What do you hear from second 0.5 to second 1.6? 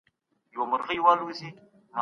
یا ئې قتل عامونه کول.